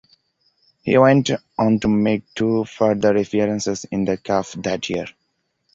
[0.81, 1.29] He went
[1.59, 5.05] on to make two further appearances in the cup that year.